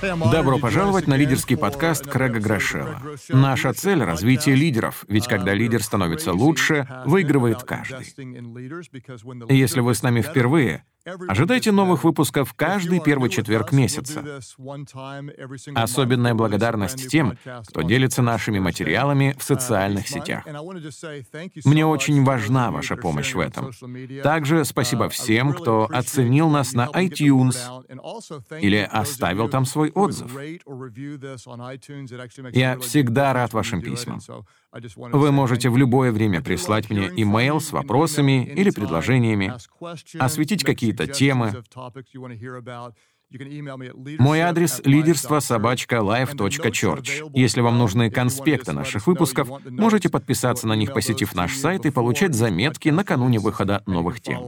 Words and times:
Добро 0.00 0.58
пожаловать 0.58 1.06
на 1.06 1.14
лидерский 1.14 1.56
подкаст 1.56 2.06
Крэга 2.06 2.40
Грошева. 2.40 3.02
Наша 3.28 3.74
цель— 3.74 4.02
развитие 4.04 4.54
лидеров, 4.54 5.04
ведь 5.08 5.26
когда 5.26 5.52
лидер 5.52 5.82
становится 5.82 6.32
лучше, 6.32 6.88
выигрывает 7.04 7.62
каждый. 7.64 8.06
Если 9.48 9.80
вы 9.80 9.94
с 9.94 10.02
нами 10.02 10.22
впервые, 10.22 10.84
Ожидайте 11.28 11.72
новых 11.72 12.04
выпусков 12.04 12.52
каждый 12.52 13.00
первый 13.00 13.30
четверг 13.30 13.72
месяца. 13.72 14.22
Особенная 15.74 16.34
благодарность 16.34 17.08
тем, 17.08 17.38
кто 17.66 17.82
делится 17.82 18.20
нашими 18.20 18.58
материалами 18.58 19.34
в 19.38 19.42
социальных 19.42 20.08
сетях. 20.08 20.44
Мне 21.64 21.86
очень 21.86 22.22
важна 22.22 22.70
ваша 22.70 22.96
помощь 22.96 23.34
в 23.34 23.40
этом. 23.40 23.70
Также 24.22 24.64
спасибо 24.66 25.08
всем, 25.08 25.54
кто 25.54 25.88
оценил 25.90 26.50
нас 26.50 26.74
на 26.74 26.86
iTunes 26.88 27.56
или 28.60 28.86
оставил 28.90 29.48
там 29.48 29.64
свой 29.64 29.89
отзыв. 29.94 30.30
Я 32.52 32.78
всегда 32.78 33.32
рад 33.32 33.52
вашим 33.52 33.82
письмам. 33.82 34.20
Вы 34.96 35.32
можете 35.32 35.68
в 35.70 35.76
любое 35.76 36.12
время 36.12 36.42
прислать 36.42 36.90
мне 36.90 37.08
имейл 37.16 37.60
с 37.60 37.72
вопросами 37.72 38.44
или 38.44 38.70
предложениями, 38.70 39.52
осветить 40.18 40.64
какие-то 40.64 41.06
темы. 41.06 41.52
Мой 44.18 44.40
адрес— 44.40 44.82
лидерство 44.84 45.38
собачка 45.38 45.96
life.church. 45.96 47.30
Если 47.32 47.60
вам 47.60 47.78
нужны 47.78 48.10
конспекты 48.10 48.72
наших 48.72 49.06
выпусков, 49.06 49.48
можете 49.70 50.08
подписаться 50.08 50.66
на 50.66 50.74
них, 50.74 50.92
посетив 50.92 51.34
наш 51.34 51.56
сайт, 51.56 51.86
и 51.86 51.90
получать 51.90 52.34
заметки 52.34 52.88
накануне 52.88 53.38
выхода 53.38 53.84
новых 53.86 54.20
тем. 54.20 54.40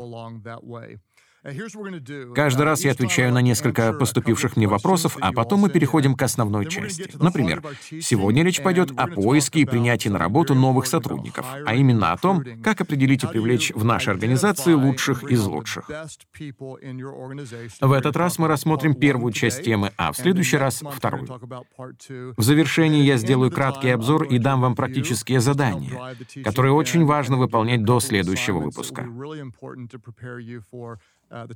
Каждый 2.34 2.62
раз 2.62 2.84
я 2.84 2.92
отвечаю 2.92 3.32
на 3.32 3.42
несколько 3.42 3.92
поступивших 3.92 4.56
мне 4.56 4.69
вопросов, 4.69 5.17
а 5.20 5.33
потом 5.33 5.61
мы 5.61 5.70
переходим 5.70 6.14
к 6.14 6.22
основной 6.22 6.67
части. 6.67 7.11
Например, 7.14 7.62
сегодня 8.00 8.44
речь 8.44 8.62
пойдет 8.62 8.92
о 8.97 9.08
поиске 9.08 9.61
и 9.61 9.64
принятии 9.64 10.08
на 10.08 10.19
работу 10.19 10.55
новых 10.55 10.86
сотрудников, 10.86 11.44
а 11.67 11.75
именно 11.75 12.12
о 12.12 12.17
том, 12.17 12.44
как 12.62 12.80
определить 12.80 13.25
и 13.25 13.27
привлечь 13.27 13.72
в 13.75 13.84
нашей 13.84 14.11
организации 14.11 14.72
лучших 14.72 15.25
из 15.25 15.44
лучших. 15.44 15.91
В 17.80 17.92
этот 17.92 18.17
раз 18.17 18.39
мы 18.39 18.47
рассмотрим 18.47 18.95
первую 18.95 19.33
часть 19.33 19.64
темы, 19.64 19.91
а 19.97 20.12
в 20.12 20.17
следующий 20.17 20.58
раз— 20.58 20.83
вторую. 20.92 21.27
В 22.36 22.42
завершении 22.42 23.02
я 23.02 23.17
сделаю 23.17 23.50
краткий 23.50 23.91
обзор 23.91 24.24
и 24.24 24.39
дам 24.39 24.61
вам 24.61 24.77
практические 24.77 25.41
задания, 25.41 26.14
которые 26.45 26.72
очень 26.72 27.05
важно 27.05 27.36
выполнять 27.36 27.83
до 27.83 27.98
следующего 27.98 28.61
выпуска. 28.61 29.08
Uh, 31.33 31.48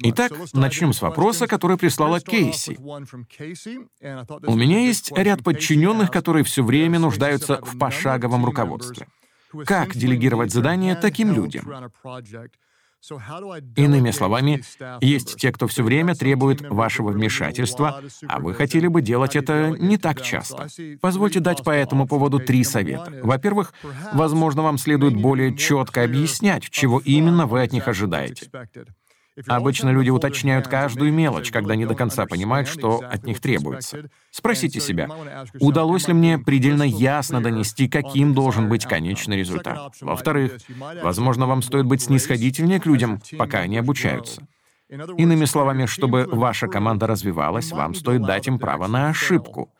Итак, 0.00 0.32
начнем 0.52 0.92
с 0.92 1.00
вопроса, 1.00 1.46
который 1.46 1.76
прислала 1.76 2.20
Кейси. 2.20 2.76
У 2.80 4.54
меня 4.56 4.80
есть 4.80 5.12
ряд 5.16 5.44
подчиненных, 5.44 6.10
которые 6.10 6.42
все 6.42 6.64
время 6.64 6.98
нуждаются 6.98 7.60
в 7.62 7.78
пошаговом 7.78 8.44
руководстве. 8.44 9.06
Как 9.64 9.94
делегировать 9.94 10.50
задания 10.50 10.96
таким 10.96 11.32
людям? 11.32 11.70
Иными 13.76 14.10
словами, 14.12 14.62
есть 15.00 15.36
те, 15.36 15.50
кто 15.50 15.66
все 15.66 15.82
время 15.82 16.14
требует 16.14 16.60
вашего 16.62 17.10
вмешательства, 17.10 18.00
а 18.28 18.38
вы 18.38 18.54
хотели 18.54 18.86
бы 18.86 19.02
делать 19.02 19.34
это 19.34 19.70
не 19.70 19.98
так 19.98 20.22
часто. 20.22 20.68
Позвольте 21.00 21.40
дать 21.40 21.64
по 21.64 21.70
этому 21.70 22.06
поводу 22.06 22.38
три 22.38 22.62
совета. 22.62 23.12
Во-первых, 23.22 23.74
возможно, 24.12 24.62
вам 24.62 24.78
следует 24.78 25.16
более 25.16 25.56
четко 25.56 26.04
объяснять, 26.04 26.62
чего 26.70 27.00
именно 27.00 27.46
вы 27.46 27.62
от 27.62 27.72
них 27.72 27.88
ожидаете. 27.88 28.48
Обычно 29.46 29.90
люди 29.90 30.10
уточняют 30.10 30.68
каждую 30.68 31.12
мелочь, 31.12 31.50
когда 31.50 31.74
не 31.74 31.86
до 31.86 31.94
конца 31.94 32.26
понимают, 32.26 32.68
что 32.68 32.98
от 32.98 33.24
них 33.24 33.40
требуется. 33.40 34.08
Спросите 34.30 34.80
себя, 34.80 35.08
удалось 35.60 36.08
ли 36.08 36.14
мне 36.14 36.38
предельно 36.38 36.82
ясно 36.82 37.42
донести, 37.42 37.88
каким 37.88 38.34
должен 38.34 38.68
быть 38.68 38.84
конечный 38.84 39.38
результат? 39.38 39.94
Во-вторых, 40.00 40.58
возможно, 41.02 41.46
вам 41.46 41.62
стоит 41.62 41.86
быть 41.86 42.02
снисходительнее 42.02 42.80
к 42.80 42.86
людям, 42.86 43.20
пока 43.38 43.60
они 43.60 43.78
обучаются. 43.78 44.46
Иными 45.16 45.46
словами, 45.46 45.86
чтобы 45.86 46.28
ваша 46.30 46.68
команда 46.68 47.06
развивалась, 47.06 47.72
вам 47.72 47.94
стоит 47.94 48.22
дать 48.22 48.46
им 48.46 48.58
право 48.58 48.86
на 48.86 49.08
ошибку. 49.08 49.70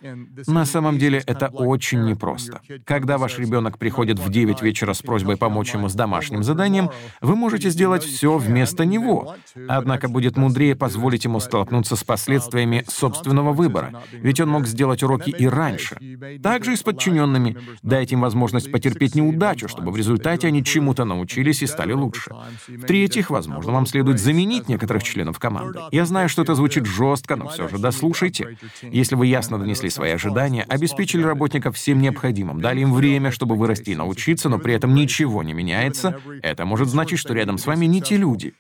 На 0.47 0.65
самом 0.65 0.99
деле 0.99 1.23
это 1.27 1.49
очень 1.49 2.05
непросто. 2.05 2.61
Когда 2.85 3.19
ваш 3.19 3.39
ребенок 3.39 3.79
приходит 3.79 4.19
в 4.19 4.31
9 4.31 4.63
вечера 4.63 4.95
с 4.95 5.03
просьбой 5.03 5.37
помочь 5.37 5.75
ему 5.75 5.89
с 5.89 5.95
домашним 5.95 6.43
заданием, 6.43 6.91
вы 7.21 7.37
можете 7.37 7.69
сделать 7.69 8.03
все 8.03 8.39
вместо 8.39 8.87
него. 8.87 9.35
Однако 9.69 10.09
будет 10.09 10.39
мудрее 10.39 10.75
позволить 10.75 11.25
ему 11.25 11.41
столкнуться 11.41 11.97
с 11.97 12.05
последствиями 12.05 12.85
собственного 12.89 13.53
выбора, 13.53 14.03
ведь 14.13 14.41
он 14.41 14.49
мог 14.49 14.67
сделать 14.67 15.03
уроки 15.03 15.31
и 15.31 15.47
раньше. 15.47 15.99
Также 16.43 16.73
и 16.73 16.77
с 16.77 16.83
подчиненными. 16.83 17.59
Дайте 17.83 18.15
им 18.15 18.23
возможность 18.23 18.73
потерпеть 18.73 19.15
неудачу, 19.15 19.69
чтобы 19.69 19.93
в 19.93 19.97
результате 19.97 20.47
они 20.47 20.65
чему-то 20.65 21.05
научились 21.05 21.63
и 21.63 21.67
стали 21.67 21.93
лучше. 21.93 22.33
В-третьих, 22.67 23.29
возможно, 23.29 23.73
вам 23.73 23.85
следует 23.85 24.19
заменить 24.19 24.69
некоторых 24.69 25.02
новых 25.03 25.13
членов 25.13 25.39
команды. 25.39 25.81
Я 25.91 26.05
знаю, 26.07 26.29
что 26.29 26.43
это 26.43 26.55
звучит 26.55 26.87
жестко, 26.87 27.37
но 27.37 27.49
все 27.49 27.69
же 27.69 27.79
дослушайте. 27.79 28.57
Если 28.83 29.15
вы 29.15 29.27
ясно 29.27 29.59
донесли 29.59 29.91
свои 29.91 30.13
ожидания, 30.13 30.65
обеспечили 30.69 31.23
работников 31.23 31.77
всем 31.77 32.01
необходимым, 32.01 32.61
дали 32.61 32.81
им 32.81 32.93
время, 32.93 33.31
чтобы 33.31 33.57
вырасти 33.57 33.91
и 33.91 33.97
научиться, 33.97 34.49
но 34.49 34.59
при 34.59 34.75
этом 34.75 34.95
ничего 34.95 35.43
не 35.43 35.53
меняется, 35.53 36.21
это 36.43 36.65
может 36.65 36.89
значить, 36.89 37.19
что 37.19 37.35
рядом 37.35 37.59
с 37.59 37.67
вами 37.67 37.87
не 37.87 38.01
те 38.01 38.17
люди. 38.17 38.55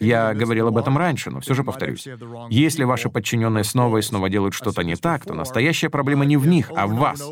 Я 0.00 0.34
говорил 0.34 0.68
об 0.68 0.76
этом 0.76 0.98
раньше, 0.98 1.30
но 1.30 1.40
все 1.40 1.54
же 1.54 1.64
повторюсь. 1.64 2.06
Если 2.50 2.84
ваши 2.84 3.08
подчиненные 3.08 3.64
снова 3.64 3.98
и 3.98 4.02
снова 4.02 4.28
делают 4.28 4.54
что-то 4.54 4.82
не 4.82 4.96
так, 4.96 5.24
то 5.24 5.34
настоящая 5.34 5.90
проблема 5.90 6.24
не 6.24 6.36
в 6.36 6.46
них, 6.46 6.70
а 6.74 6.86
в 6.86 6.94
вас. 6.94 7.22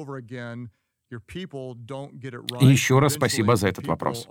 Еще 2.60 2.98
раз 2.98 3.14
спасибо 3.14 3.56
за 3.56 3.68
этот 3.68 3.86
вопрос. 3.86 4.28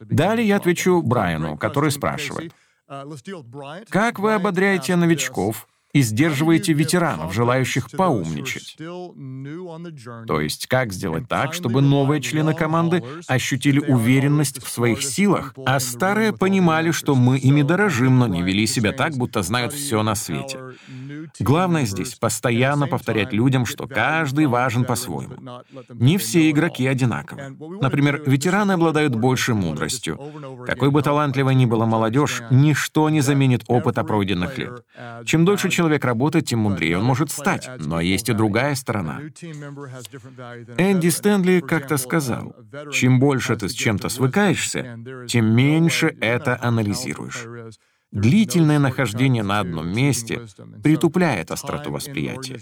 Далее 0.00 0.48
я 0.48 0.56
отвечу 0.56 1.02
Брайану, 1.02 1.56
который 1.58 1.90
спрашивает, 1.90 2.52
uh, 2.88 3.86
как 3.90 4.18
вы 4.18 4.34
ободряете 4.34 4.96
новичков, 4.96 5.68
и 5.92 6.02
сдерживаете 6.02 6.72
ветеранов, 6.72 7.32
желающих 7.32 7.90
поумничать. 7.90 8.76
То 10.26 10.40
есть, 10.40 10.66
как 10.66 10.92
сделать 10.92 11.28
так, 11.28 11.54
чтобы 11.54 11.80
новые 11.80 12.20
члены 12.20 12.54
команды 12.54 13.02
ощутили 13.26 13.80
уверенность 13.80 14.62
в 14.62 14.68
своих 14.68 15.02
силах, 15.02 15.54
а 15.64 15.80
старые 15.80 16.32
понимали, 16.32 16.90
что 16.90 17.14
мы 17.14 17.38
ими 17.38 17.62
дорожим, 17.62 18.18
но 18.18 18.26
не 18.26 18.42
вели 18.42 18.66
себя 18.66 18.92
так, 18.92 19.14
будто 19.16 19.42
знают 19.42 19.72
все 19.72 20.02
на 20.02 20.14
свете. 20.14 20.58
Главное 21.40 21.86
здесь— 21.86 22.14
постоянно 22.20 22.86
повторять 22.86 23.32
людям, 23.32 23.66
что 23.66 23.86
каждый 23.86 24.46
важен 24.46 24.84
по-своему. 24.84 25.36
Не 25.90 26.18
все 26.18 26.50
игроки 26.50 26.86
одинаковы. 26.86 27.56
Например, 27.80 28.22
ветераны 28.26 28.72
обладают 28.72 29.14
большей 29.14 29.54
мудростью. 29.54 30.18
Какой 30.66 30.90
бы 30.90 31.02
талантливой 31.02 31.54
ни 31.54 31.66
была 31.66 31.86
молодежь, 31.86 32.42
ничто 32.50 33.08
не 33.10 33.20
заменит 33.20 33.64
опыта 33.66 34.04
пройденных 34.04 34.58
лет. 34.58 34.84
Чем 35.24 35.44
дольше 35.44 35.70
человек 35.78 36.04
работает, 36.04 36.46
тем 36.46 36.58
мудрее 36.60 36.98
он 36.98 37.04
может 37.04 37.30
стать. 37.30 37.70
Но 37.78 38.00
есть 38.00 38.28
и 38.28 38.32
другая 38.32 38.74
сторона. 38.74 39.20
Энди 40.76 41.08
Стэнли 41.08 41.60
как-то 41.60 41.96
сказал, 41.98 42.56
чем 42.92 43.20
больше 43.20 43.54
ты 43.54 43.68
с 43.68 43.72
чем-то 43.72 44.08
свыкаешься, 44.08 44.98
тем 45.28 45.54
меньше 45.54 46.16
это 46.20 46.58
анализируешь. 46.60 47.46
Длительное 48.10 48.80
нахождение 48.80 49.44
на 49.44 49.60
одном 49.60 49.94
месте 49.94 50.40
притупляет 50.82 51.52
остроту 51.52 51.92
восприятия. 51.92 52.58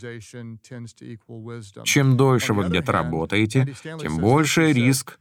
Чем 1.84 2.16
дольше 2.16 2.53
вы 2.53 2.69
где-то 2.69 2.93
работаете, 2.93 3.75
тем 4.00 4.19
больше 4.19 4.72
риск 4.72 5.19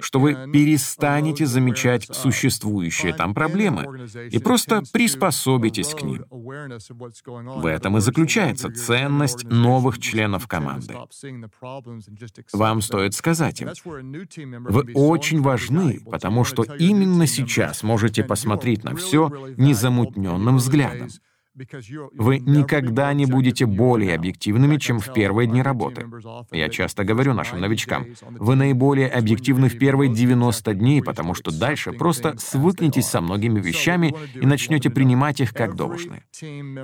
что 0.00 0.20
вы 0.20 0.34
перестанете 0.52 1.46
замечать 1.46 2.08
существующие 2.12 3.14
там 3.14 3.34
проблемы 3.34 4.08
и 4.30 4.38
просто 4.38 4.82
приспособитесь 4.92 5.94
к 5.94 6.02
ним. 6.02 6.24
В 6.30 7.66
этом 7.66 7.98
и 7.98 8.00
заключается 8.00 8.72
ценность 8.72 9.44
новых 9.44 9.98
членов 9.98 10.46
команды. 10.46 10.96
Вам 12.52 12.82
стоит 12.82 13.14
сказать 13.14 13.60
им, 13.60 13.68
вы 14.64 14.92
очень 14.94 15.42
важны, 15.42 16.00
потому 16.10 16.44
что 16.44 16.62
именно 16.62 17.26
сейчас 17.26 17.82
можете 17.82 18.24
посмотреть 18.24 18.84
на 18.84 18.96
все 18.96 19.30
незамутненным 19.56 20.56
взглядом. 20.56 21.08
Вы 22.14 22.38
никогда 22.38 23.12
не 23.12 23.26
будете 23.26 23.66
более 23.66 24.14
объективными, 24.14 24.76
чем 24.76 24.98
в 24.98 25.12
первые 25.12 25.46
дни 25.46 25.62
работы. 25.62 26.06
Я 26.50 26.68
часто 26.68 27.04
говорю 27.04 27.34
нашим 27.34 27.60
новичкам, 27.60 28.06
вы 28.22 28.56
наиболее 28.56 29.08
объективны 29.08 29.68
в 29.68 29.78
первые 29.78 30.12
90 30.12 30.74
дней, 30.74 31.02
потому 31.02 31.34
что 31.34 31.56
дальше 31.56 31.92
просто 31.92 32.36
свыкнетесь 32.38 33.06
со 33.06 33.20
многими 33.20 33.60
вещами 33.60 34.14
и 34.34 34.46
начнете 34.46 34.90
принимать 34.90 35.40
их 35.40 35.52
как 35.52 35.74
должное. 35.74 36.24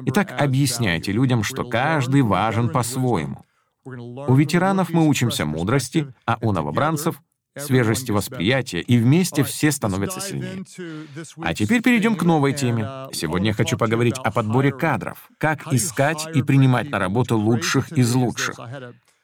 Итак, 0.06 0.34
объясняйте 0.38 1.12
людям, 1.12 1.42
что 1.42 1.64
каждый 1.64 2.22
важен 2.22 2.68
по-своему. 2.70 3.44
У 3.84 4.34
ветеранов 4.34 4.90
мы 4.90 5.06
учимся 5.06 5.46
мудрости, 5.46 6.12
а 6.26 6.38
у 6.40 6.50
новобранцев 6.50 7.22
свежести 7.58 8.10
восприятия, 8.10 8.80
и 8.80 8.98
вместе 8.98 9.42
все 9.44 9.70
становятся 9.72 10.20
сильнее. 10.20 10.64
А 11.42 11.54
теперь 11.54 11.82
перейдем 11.82 12.16
к 12.16 12.22
новой 12.22 12.52
теме. 12.52 12.88
Сегодня 13.12 13.48
я 13.48 13.54
хочу 13.54 13.76
поговорить 13.76 14.16
о 14.22 14.30
подборе 14.30 14.72
кадров. 14.72 15.28
Как 15.38 15.72
искать 15.72 16.26
и 16.34 16.42
принимать 16.42 16.90
на 16.90 16.98
работу 16.98 17.36
лучших 17.38 17.92
из 17.92 18.14
лучших. 18.14 18.58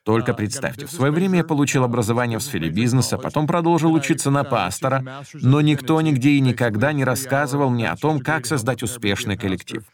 Только 0.04 0.34
представьте, 0.34 0.86
в 0.86 0.90
свое 0.90 1.12
время 1.12 1.38
я 1.38 1.44
получил 1.44 1.84
образование 1.84 2.38
в 2.38 2.42
сфере 2.42 2.70
бизнеса, 2.70 3.18
потом 3.18 3.46
продолжил 3.46 3.92
учиться 3.92 4.30
на 4.30 4.42
пастора, 4.42 5.24
но 5.34 5.60
никто 5.60 6.00
нигде 6.00 6.30
и 6.30 6.40
никогда 6.40 6.92
не 6.92 7.04
рассказывал 7.04 7.70
мне 7.70 7.88
о 7.88 7.96
том, 7.96 8.18
как 8.18 8.46
создать 8.46 8.82
успешный 8.82 9.36
коллектив. 9.36 9.84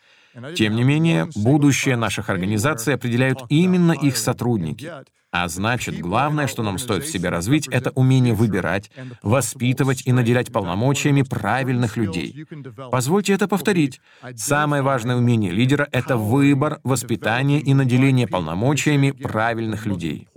Тем 0.57 0.77
не 0.77 0.83
менее, 0.83 1.29
будущее 1.37 1.97
наших 1.97 2.31
организаций 2.31 2.95
определяют 2.95 3.41
именно 3.51 3.93
их 3.93 4.17
сотрудники. 4.17 4.91
А 5.31 5.47
значит, 5.49 5.99
главное, 6.01 6.47
что 6.47 6.63
нам 6.63 6.79
стоит 6.79 7.05
в 7.05 7.11
себе 7.11 7.29
развить, 7.29 7.69
это 7.69 7.91
умение 7.91 8.33
выбирать, 8.33 8.91
воспитывать 9.23 10.07
и 10.07 10.13
наделять 10.13 10.51
полномочиями 10.51 11.23
правильных 11.23 11.99
людей. 11.99 12.47
Позвольте 12.91 13.35
это 13.35 13.47
повторить. 13.47 14.01
Самое 14.37 14.83
важное 14.83 15.17
умение 15.17 15.53
лидера— 15.53 15.87
это 15.93 16.17
выбор, 16.17 16.81
воспитание 16.83 17.61
и 17.61 17.75
наделение 17.75 18.27
полномочиями 18.27 19.11
правильных 19.11 19.85
людей. 19.85 20.29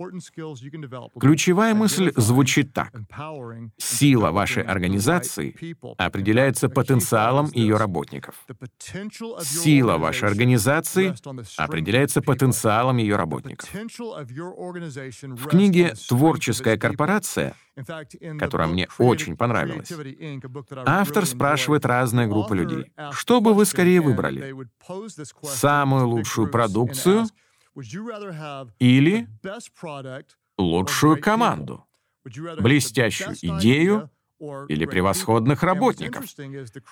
Ключевая 1.18 1.74
мысль 1.74 2.12
звучит 2.16 2.74
так. 2.74 2.92
Сила 3.78 4.30
вашей 4.30 4.62
организации 4.62 5.56
определяется 5.96 6.68
потенциалом 6.68 7.50
ее 7.54 7.76
работников. 7.76 8.34
Сила 9.40 9.96
вашей 9.96 10.28
организации 10.28 11.14
определяется 11.56 12.20
потенциалом 12.20 12.98
ее 12.98 13.16
работников. 13.16 13.70
В 14.92 15.46
книге 15.46 15.94
«Творческая 16.08 16.76
корпорация», 16.76 17.54
которая 18.38 18.68
мне 18.68 18.88
очень 18.98 19.36
понравилась, 19.36 19.92
автор 20.86 21.26
спрашивает 21.26 21.86
разные 21.86 22.26
группы 22.26 22.56
людей, 22.56 22.92
что 23.12 23.40
бы 23.40 23.54
вы 23.54 23.64
скорее 23.64 24.00
выбрали? 24.00 24.54
Самую 25.42 26.08
лучшую 26.08 26.48
продукцию 26.50 27.26
или 28.78 29.28
лучшую 30.58 31.20
команду? 31.20 31.86
Блестящую 32.24 33.34
идею 33.34 34.10
или 34.68 34.86
превосходных 34.86 35.62
работников. 35.62 36.24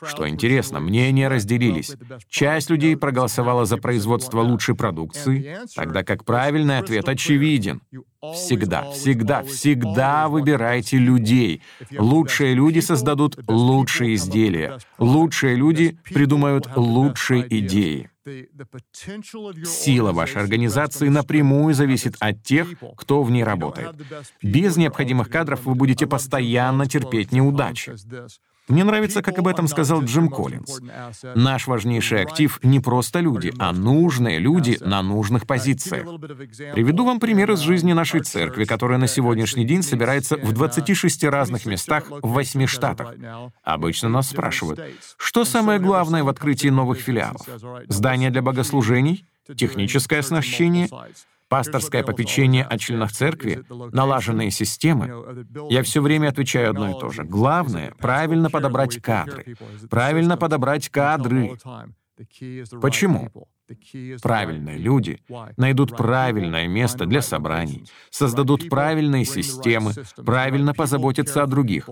Что 0.06 0.28
интересно, 0.28 0.80
мнения 0.80 1.28
разделились. 1.28 1.96
Часть 2.28 2.70
людей 2.70 2.96
проголосовала 2.96 3.64
за 3.64 3.76
производство 3.76 4.40
лучшей 4.40 4.74
продукции, 4.74 5.58
тогда 5.74 6.02
как 6.04 6.24
правильный 6.24 6.78
ответ 6.78 7.08
очевиден. 7.08 7.82
Всегда, 8.34 8.90
всегда, 8.90 9.42
всегда 9.42 10.28
выбирайте 10.28 10.98
людей. 10.98 11.62
Лучшие 11.96 12.54
люди 12.54 12.80
создадут 12.80 13.38
лучшие 13.48 14.14
изделия. 14.14 14.78
Лучшие 14.98 15.56
люди 15.56 15.98
придумают 16.04 16.68
лучшие 16.76 17.46
идеи. 17.60 18.10
Сила 19.64 20.12
вашей 20.12 20.40
организации 20.42 21.08
напрямую 21.08 21.74
зависит 21.74 22.16
от 22.20 22.42
тех, 22.42 22.68
кто 22.96 23.22
в 23.22 23.30
ней 23.30 23.44
работает. 23.44 23.94
Без 24.42 24.76
необходимых 24.76 25.28
кадров 25.28 25.64
вы 25.64 25.74
будете 25.74 26.06
постоянно 26.06 26.86
терпеть 26.86 27.32
неудачи. 27.32 27.94
Мне 28.70 28.84
нравится, 28.84 29.20
как 29.20 29.38
об 29.38 29.48
этом 29.48 29.66
сказал 29.66 30.02
Джим 30.04 30.28
Коллинз. 30.28 30.80
Наш 31.34 31.66
важнейший 31.66 32.22
актив 32.22 32.58
не 32.62 32.78
просто 32.80 33.18
люди, 33.18 33.52
а 33.58 33.72
нужные 33.72 34.38
люди 34.38 34.78
на 34.80 35.02
нужных 35.02 35.46
позициях. 35.46 36.06
Приведу 36.72 37.04
вам 37.04 37.18
пример 37.18 37.50
из 37.50 37.58
жизни 37.58 37.92
нашей 37.92 38.20
церкви, 38.20 38.64
которая 38.64 38.98
на 38.98 39.08
сегодняшний 39.08 39.64
день 39.64 39.82
собирается 39.82 40.36
в 40.36 40.52
26 40.52 41.24
разных 41.24 41.66
местах 41.66 42.04
в 42.08 42.28
8 42.28 42.66
штатах. 42.66 43.14
Обычно 43.64 44.08
нас 44.08 44.30
спрашивают, 44.30 44.80
что 45.16 45.44
самое 45.44 45.80
главное 45.80 46.22
в 46.22 46.28
открытии 46.28 46.68
новых 46.68 47.00
филиалов? 47.00 47.46
Здание 47.88 48.30
для 48.30 48.42
богослужений? 48.42 49.26
Техническое 49.56 50.20
оснащение? 50.20 50.88
Пасторское 51.50 52.04
попечение 52.04 52.64
о 52.64 52.78
членах 52.78 53.12
церкви, 53.12 53.64
налаженные 53.92 54.50
системы, 54.50 55.44
я 55.68 55.82
все 55.82 56.00
время 56.00 56.28
отвечаю 56.28 56.70
одно 56.70 56.90
и 56.90 56.98
то 56.98 57.10
же. 57.10 57.24
Главное— 57.24 57.92
правильно 57.98 58.48
подобрать 58.48 59.02
кадры. 59.02 59.56
Правильно 59.90 60.36
подобрать 60.38 60.88
кадры. 60.88 61.58
Почему? 62.80 63.30
Правильные 64.22 64.78
люди 64.78 65.20
найдут 65.56 65.96
правильное 65.96 66.68
место 66.68 67.06
для 67.06 67.22
собраний, 67.22 67.84
создадут 68.10 68.68
правильные 68.68 69.24
системы, 69.24 69.92
правильно 70.16 70.72
позаботятся 70.72 71.42
о 71.42 71.46
других. 71.46 71.88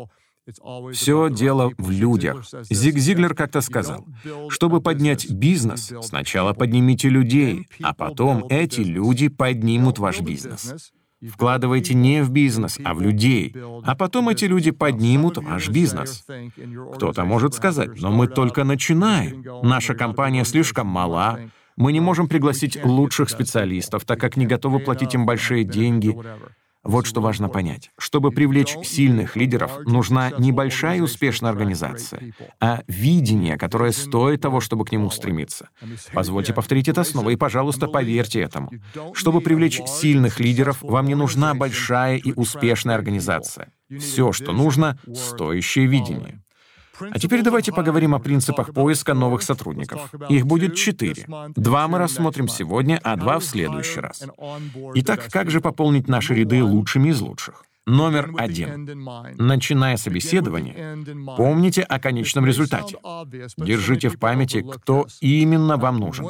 Все 0.92 1.28
дело 1.30 1.72
в 1.78 1.90
людях. 1.90 2.44
Зиг 2.70 2.98
Зиглер 2.98 3.34
как-то 3.34 3.60
сказал, 3.60 4.06
чтобы 4.48 4.80
поднять 4.80 5.30
бизнес, 5.30 5.92
сначала 6.02 6.52
поднимите 6.52 7.08
людей, 7.08 7.68
а 7.82 7.94
потом 7.94 8.46
эти 8.48 8.80
люди 8.80 9.28
поднимут 9.28 9.98
ваш 9.98 10.20
бизнес. 10.20 10.92
Вкладывайте 11.26 11.94
не 11.94 12.22
в 12.22 12.30
бизнес, 12.30 12.78
а 12.84 12.94
в 12.94 13.00
людей, 13.00 13.54
а 13.84 13.96
потом 13.96 14.28
эти 14.28 14.44
люди 14.44 14.70
поднимут 14.70 15.38
ваш 15.38 15.68
бизнес. 15.68 16.24
Кто-то 16.94 17.24
может 17.24 17.54
сказать, 17.54 18.00
но 18.00 18.12
мы 18.12 18.28
только 18.28 18.64
начинаем, 18.64 19.44
наша 19.62 19.94
компания 19.94 20.44
слишком 20.44 20.86
мала, 20.86 21.40
мы 21.76 21.92
не 21.92 22.00
можем 22.00 22.28
пригласить 22.28 22.84
лучших 22.84 23.30
специалистов, 23.30 24.04
так 24.04 24.20
как 24.20 24.36
не 24.36 24.46
готовы 24.46 24.80
платить 24.80 25.14
им 25.14 25.26
большие 25.26 25.64
деньги. 25.64 26.16
Вот 26.84 27.06
что 27.06 27.20
важно 27.20 27.48
понять. 27.48 27.90
Чтобы 27.98 28.30
привлечь 28.30 28.76
сильных 28.84 29.36
лидеров, 29.36 29.80
нужна 29.84 30.30
небольшая 30.38 31.02
успешная 31.02 31.50
организация, 31.50 32.32
а 32.60 32.82
видение, 32.86 33.56
которое 33.56 33.92
стоит 33.92 34.40
того, 34.40 34.60
чтобы 34.60 34.84
к 34.84 34.92
нему 34.92 35.10
стремиться. 35.10 35.70
Позвольте 36.12 36.54
повторить 36.54 36.88
это 36.88 37.04
снова, 37.04 37.30
и, 37.30 37.36
пожалуйста, 37.36 37.88
поверьте 37.88 38.40
этому. 38.40 38.70
Чтобы 39.12 39.40
привлечь 39.40 39.80
сильных 39.86 40.40
лидеров, 40.40 40.78
вам 40.82 41.06
не 41.06 41.14
нужна 41.14 41.54
большая 41.54 42.16
и 42.16 42.32
успешная 42.32 42.94
организация. 42.94 43.72
Все, 43.98 44.32
что 44.32 44.52
нужно— 44.52 44.98
стоящее 45.14 45.86
видение. 45.86 46.42
А 47.00 47.18
теперь 47.18 47.42
давайте 47.42 47.72
поговорим 47.72 48.14
о 48.14 48.18
принципах 48.18 48.72
поиска 48.72 49.14
новых 49.14 49.42
сотрудников. 49.42 50.12
Их 50.28 50.46
будет 50.46 50.74
четыре. 50.74 51.26
Два 51.56 51.88
мы 51.88 51.98
рассмотрим 51.98 52.48
сегодня, 52.48 53.00
а 53.02 53.16
два 53.16 53.38
в 53.38 53.44
следующий 53.44 54.00
раз. 54.00 54.24
Итак, 54.94 55.28
как 55.30 55.50
же 55.50 55.60
пополнить 55.60 56.08
наши 56.08 56.34
ряды 56.34 56.62
лучшими 56.62 57.10
из 57.10 57.20
лучших? 57.20 57.64
Номер 57.88 58.32
один. 58.36 58.86
Начиная 59.38 59.96
собеседование, 59.96 60.98
помните 61.38 61.82
о 61.82 61.98
конечном 61.98 62.44
результате. 62.44 62.98
Держите 63.56 64.10
в 64.10 64.18
памяти, 64.18 64.62
кто 64.70 65.06
именно 65.20 65.78
вам 65.78 65.98
нужен. 65.98 66.28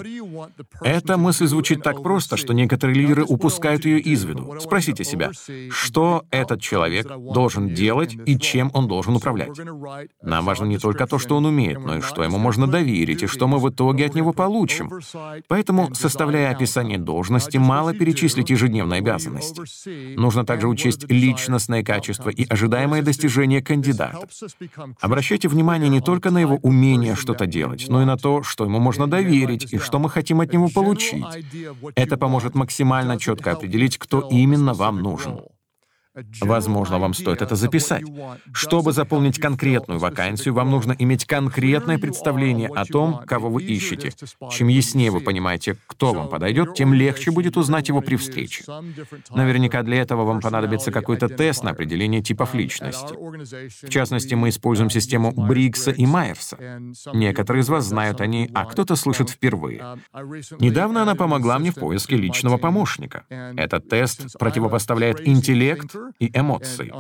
Эта 0.83 1.17
мысль 1.17 1.47
звучит 1.47 1.83
так 1.83 2.03
просто, 2.03 2.37
что 2.37 2.53
некоторые 2.53 2.97
лидеры 3.01 3.25
упускают 3.25 3.85
ее 3.85 3.99
из 3.99 4.25
виду. 4.25 4.55
Спросите 4.61 5.03
себя, 5.03 5.33
что 5.71 6.25
этот 6.31 6.61
человек 6.61 7.09
должен 7.09 7.75
делать 7.75 8.17
и 8.25 8.39
чем 8.39 8.71
он 8.73 8.87
должен 8.87 9.17
управлять. 9.17 9.51
Нам 10.23 10.45
важно 10.45 10.67
не 10.67 10.79
только 10.79 11.09
то, 11.09 11.19
что 11.19 11.37
он 11.37 11.47
умеет, 11.47 11.81
но 11.85 11.97
и 11.97 12.01
что 12.01 12.23
ему 12.23 12.39
можно 12.39 12.69
доверить, 12.69 13.25
и 13.25 13.27
что 13.27 13.49
мы 13.49 13.59
в 13.59 13.69
итоге 13.69 14.07
от 14.07 14.15
него 14.15 14.33
получим. 14.33 14.93
Поэтому, 15.49 15.93
составляя 15.93 16.53
описание 16.53 16.99
должности, 16.99 17.57
мало 17.57 17.95
перечислить 17.95 18.51
ежедневные 18.51 18.99
обязанности. 18.99 20.15
Нужно 20.17 20.47
также 20.47 20.69
учесть 20.69 21.11
личность 21.11 21.48
личностные 21.49 21.83
качества 21.83 22.29
и 22.31 22.47
ожидаемые 22.49 23.03
достижения 23.03 23.63
кандидата. 23.63 24.19
Обращайте 25.01 25.49
внимание 25.49 25.89
не 25.89 26.01
только 26.01 26.31
на 26.31 26.39
его 26.39 26.57
умение 26.57 27.17
что-то 27.17 27.47
делать, 27.47 27.87
но 27.89 28.03
и 28.03 28.05
на 28.05 28.17
то, 28.17 28.43
что 28.43 28.65
ему 28.65 28.79
можно 28.79 29.07
доверить 29.07 29.73
и 29.73 29.79
что 29.79 29.99
мы 29.99 30.11
хотим 30.11 30.41
от 30.41 30.53
него 30.53 30.69
получить. 30.69 31.25
Это 31.95 32.17
поможет 32.17 32.55
максимально 32.55 33.19
четко 33.19 33.53
определить, 33.53 33.99
кто 33.99 34.29
именно 34.31 34.75
вам 34.75 35.01
нужен. 35.01 35.41
Возможно, 36.41 36.99
вам 36.99 37.15
стоит 37.15 37.43
это 37.43 37.57
записать. 37.57 38.05
Чтобы 38.53 38.93
заполнить 38.93 39.39
конкретную 39.39 39.99
вакансию, 40.01 40.55
вам 40.55 40.71
нужно 40.71 40.95
иметь 40.99 41.25
конкретное 41.25 41.99
представление 41.99 42.69
о 42.69 42.85
том, 42.85 43.23
кого 43.27 43.51
вы 43.51 43.63
ищете. 43.63 44.13
Чем 44.51 44.69
яснее 44.69 45.11
вы 45.11 45.21
понимаете, 45.21 45.77
кто 45.87 46.13
вам 46.13 46.29
подойдет, 46.29 46.75
тем 46.75 46.95
легче 46.95 47.31
будет 47.31 47.57
узнать 47.57 47.89
его 47.89 48.01
при 48.01 48.17
встрече. 48.17 48.65
Наверняка 49.31 49.83
для 49.83 50.01
этого 50.01 50.25
вам 50.25 50.41
понадобится 50.41 50.91
какой-то 50.91 51.29
тест 51.29 51.63
на 51.63 51.71
определение 51.71 52.23
типов 52.23 52.55
личности. 52.55 53.15
В 53.87 53.91
частности, 53.91 54.35
мы 54.35 54.49
используем 54.49 54.91
систему 54.91 55.33
Брикса 55.33 55.91
и 55.91 56.07
Майерса. 56.07 56.59
Некоторые 57.13 57.63
из 57.63 57.69
вас 57.69 57.85
знают 57.87 58.21
о 58.21 58.27
ней, 58.27 58.51
а 58.55 58.65
кто-то 58.65 58.97
слышит 58.97 59.31
впервые. 59.31 59.99
Недавно 60.59 61.03
она 61.03 61.15
помогла 61.15 61.59
мне 61.59 61.71
в 61.71 61.77
поиске 61.77 62.17
личного 62.17 62.57
помощника. 62.57 63.25
Этот 63.29 63.89
тест 63.89 64.39
противопоставляет 64.39 65.27
интеллект 65.27 65.95
и 66.19 66.31
эмоций. 66.33 66.93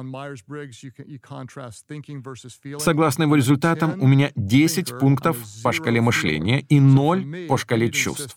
Согласно 2.78 3.22
его 3.22 3.36
результатам, 3.36 4.00
у 4.00 4.06
меня 4.06 4.30
10 4.36 4.98
пунктов 4.98 5.36
по 5.62 5.72
шкале 5.72 6.00
мышления 6.00 6.60
и 6.60 6.80
0 6.80 7.46
по 7.48 7.56
шкале 7.56 7.90
чувств. 7.90 8.36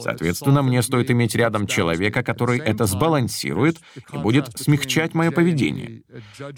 Соответственно, 0.00 0.62
мне 0.62 0.82
стоит 0.82 1.10
иметь 1.10 1.34
рядом 1.34 1.66
человека, 1.66 2.22
который 2.22 2.58
это 2.58 2.86
сбалансирует 2.86 3.80
и 4.12 4.16
будет 4.16 4.58
смягчать 4.58 5.14
мое 5.14 5.30
поведение. 5.30 6.02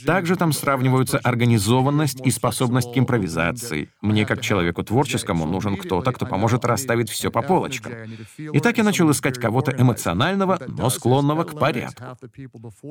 Также 0.04 0.36
там 0.36 0.52
сравниваются 0.52 1.18
организованность 1.18 2.20
и 2.24 2.30
способность 2.30 2.92
к 2.92 2.98
импровизации. 2.98 3.88
Мне, 4.00 4.26
как 4.26 4.40
человеку 4.40 4.82
творческому, 4.82 5.46
нужен 5.46 5.76
кто-то, 5.76 6.12
кто 6.12 6.26
поможет 6.26 6.64
расставить 6.64 7.10
все 7.10 7.30
по 7.30 7.42
полочкам. 7.42 7.92
Итак, 8.38 8.78
я 8.78 8.84
начал 8.84 9.10
искать 9.10 9.38
кого-то 9.38 9.72
эмоционального, 9.76 10.58
но 10.66 10.90
склонного 10.90 11.44
к 11.44 11.58
порядку. 11.58 12.04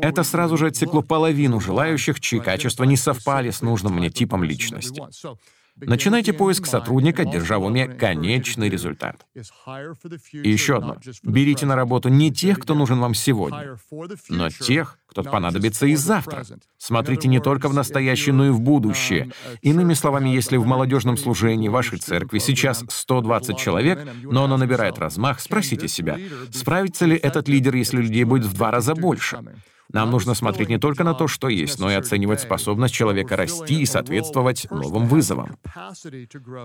Это 0.01 0.23
сразу 0.31 0.57
же 0.57 0.67
отсекло 0.67 1.01
половину 1.01 1.59
желающих, 1.59 2.19
чьи 2.19 2.39
качества 2.39 2.85
не 2.85 2.97
совпали 2.97 3.51
с 3.51 3.61
нужным 3.61 3.95
мне 3.95 4.09
типом 4.09 4.43
личности. 4.43 5.01
Начинайте 5.77 6.33
поиск 6.33 6.65
сотрудника, 6.65 7.25
держа 7.25 7.57
в 7.57 7.63
уме 7.63 7.87
конечный 7.87 8.69
результат. 8.69 9.25
И 9.33 10.49
еще 10.49 10.77
одно. 10.77 10.97
Берите 11.23 11.65
на 11.65 11.75
работу 11.75 12.09
не 12.09 12.31
тех, 12.31 12.59
кто 12.59 12.75
нужен 12.75 12.99
вам 12.99 13.13
сегодня, 13.13 13.77
но 14.29 14.49
тех, 14.49 14.99
кто 15.07 15.23
понадобится 15.23 15.87
и 15.87 15.95
завтра. 15.95 16.45
Смотрите 16.77 17.27
не 17.27 17.39
только 17.39 17.67
в 17.67 17.73
настоящее, 17.73 18.33
но 18.33 18.47
и 18.47 18.49
в 18.49 18.59
будущее. 18.59 19.31
Иными 19.61 19.93
словами, 19.93 20.29
если 20.29 20.57
в 20.57 20.65
молодежном 20.65 21.17
служении 21.17 21.69
вашей 21.69 21.97
церкви 21.97 22.39
сейчас 22.39 22.83
120 22.87 23.57
человек, 23.57 24.07
но 24.23 24.43
оно 24.43 24.57
набирает 24.57 24.99
размах, 24.99 25.39
спросите 25.39 25.87
себя, 25.87 26.19
справится 26.51 27.05
ли 27.05 27.15
этот 27.15 27.47
лидер, 27.47 27.75
если 27.75 27.97
людей 27.97 28.23
будет 28.23 28.45
в 28.45 28.53
два 28.53 28.71
раза 28.71 28.93
больше? 28.93 29.39
Нам 29.93 30.11
нужно 30.11 30.33
смотреть 30.33 30.69
не 30.69 30.77
только 30.77 31.03
на 31.03 31.13
то, 31.13 31.27
что 31.27 31.49
есть, 31.49 31.79
но 31.79 31.91
и 31.91 31.95
оценивать 31.95 32.41
способность 32.41 32.93
человека 32.93 33.35
расти 33.35 33.81
и 33.81 33.85
соответствовать 33.85 34.67
новым 34.71 35.07
вызовам. 35.07 35.57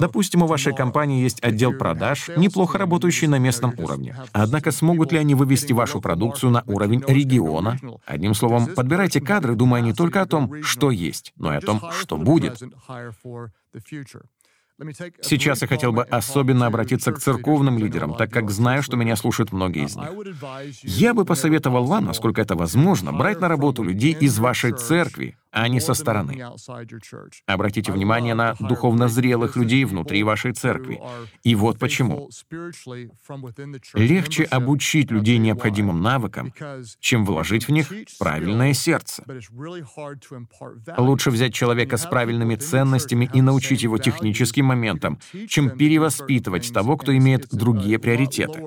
Допустим, 0.01 0.43
у 0.43 0.47
вашей 0.47 0.75
компании 0.75 1.23
есть 1.23 1.43
отдел 1.43 1.73
продаж, 1.73 2.31
неплохо 2.37 2.79
работающий 2.79 3.27
на 3.27 3.39
местном 3.39 3.75
уровне. 3.79 4.17
Однако 4.33 4.71
смогут 4.71 5.13
ли 5.13 5.19
они 5.19 5.35
вывести 5.35 5.73
вашу 5.73 6.01
продукцию 6.01 6.51
на 6.51 6.63
уровень 6.67 7.03
региона? 7.07 7.79
Одним 8.07 8.35
словом, 8.35 8.67
подбирайте 8.75 9.21
кадры, 9.21 9.55
думая 9.55 9.83
не 9.83 9.93
только 9.93 10.23
о 10.23 10.27
том, 10.27 10.63
что 10.63 10.91
есть, 10.91 11.33
но 11.37 11.53
и 11.53 11.57
о 11.57 11.61
том, 11.61 11.81
что 11.93 12.17
будет. 12.17 12.63
Сейчас 15.23 15.63
я 15.63 15.69
хотел 15.69 15.93
бы 15.93 16.03
особенно 16.03 16.67
обратиться 16.67 17.13
к 17.13 17.19
церковным 17.19 17.79
лидерам, 17.79 18.15
так 18.15 18.31
как 18.31 18.51
знаю, 18.51 18.83
что 18.83 18.97
меня 18.97 19.17
слушают 19.17 19.53
многие 19.53 19.85
из 19.85 19.97
них. 19.97 20.11
Я 20.83 21.15
бы 21.15 21.25
посоветовал 21.25 21.87
вам, 21.87 22.05
насколько 22.05 22.43
это 22.43 22.57
возможно, 22.57 23.13
брать 23.13 23.41
на 23.41 23.49
работу 23.49 23.83
людей 23.83 24.13
из 24.13 24.39
вашей 24.39 24.73
церкви, 24.73 25.39
а 25.57 25.69
не 25.69 25.81
со 25.81 25.95
стороны. 25.95 26.45
Обратите 27.47 27.91
внимание 27.91 28.35
на 28.35 28.55
духовно 28.61 29.09
зрелых 29.09 29.57
людей 29.57 29.87
внутри 29.87 30.23
вашей 30.23 30.53
церкви. 30.53 31.01
И 31.45 31.55
вот 31.55 31.79
почему. 31.79 32.29
Легче 33.95 34.45
обучить 34.45 35.11
людей 35.11 35.39
необходимым 35.39 36.03
навыкам, 36.03 36.53
чем 37.01 37.25
вложить 37.25 37.69
в 37.69 37.73
них 37.73 37.91
правильное 38.19 38.75
сердце. 38.75 39.25
Лучше 40.99 41.31
взять 41.31 41.55
человека 41.55 41.97
с 41.97 42.05
правильными 42.05 42.57
ценностями 42.57 43.31
и 43.33 43.41
научить 43.41 43.83
его 43.83 43.97
техническим 43.97 44.67
моментам, 44.67 45.19
чем 45.49 45.71
перевоспитывать 45.71 46.71
того, 46.71 46.99
кто 46.99 47.17
имеет 47.17 47.49
другие 47.51 47.99
приоритеты. 47.99 48.61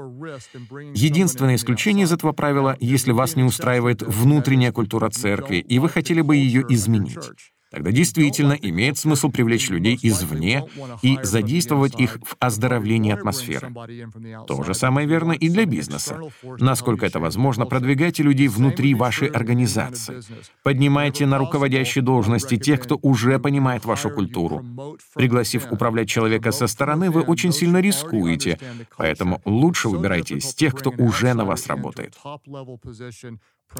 Единственное 0.96 1.55
исключение 1.55 2.05
из 2.05 2.12
этого 2.12 2.31
правила, 2.31 2.75
если 2.79 3.12
вас 3.12 3.36
не 3.36 3.43
устраивает 3.43 4.01
внутренняя 4.01 4.72
культура 4.72 5.12
церкви, 5.12 5.58
и 5.58 5.77
вы 5.77 5.89
хотели 5.89 6.22
бы 6.22 6.36
ее 6.36 6.62
изменить, 6.67 6.78
изменить. 6.79 7.19
Тогда 7.71 7.91
действительно 7.91 8.53
имеет 8.53 8.98
смысл 8.98 9.29
привлечь 9.29 9.69
людей 9.69 9.98
извне 10.01 10.65
и 11.03 11.19
задействовать 11.21 12.00
их 12.00 12.17
в 12.24 12.36
оздоровлении 12.39 13.12
атмосферы. 13.12 13.71
То 14.48 14.63
же 14.63 14.74
самое 14.74 15.07
верно 15.07 15.33
и 15.33 15.50
для 15.50 15.65
бизнеса. 15.65 16.19
Насколько 16.43 17.05
это 17.05 17.19
возможно, 17.19 17.65
продвигайте 17.65 18.24
людей 18.24 18.48
внутри 18.48 18.95
вашей 18.95 19.27
организации. 19.27 20.21
Поднимайте 20.63 21.27
на 21.27 21.38
руководящие 21.38 22.03
должности 22.03 22.57
тех, 22.57 22.81
кто 22.81 22.98
уже 23.01 23.38
понимает 23.38 23.86
вашу 23.86 24.09
культуру. 24.09 24.65
Пригласив 25.13 25.71
управлять 25.71 26.09
человека 26.09 26.51
со 26.51 26.65
стороны, 26.65 27.12
вы 27.12 27.21
очень 27.21 27.51
сильно 27.51 27.81
рискуете, 27.81 28.57
поэтому 28.98 29.41
лучше 29.45 29.89
выбирайте 29.89 30.36
из 30.36 30.55
тех, 30.55 30.74
кто 30.74 30.89
уже 30.89 31.33
на 31.36 31.45
вас 31.45 31.67
работает. 31.67 32.15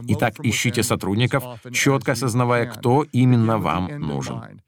Итак, 0.08 0.36
ищите 0.44 0.84
сотрудников, 0.84 1.44
четко 1.72 2.14
осознавая, 2.14 2.66
кто 2.68 3.04
именно 3.12 3.58
вам 3.58 3.88
нужен. 4.00 4.62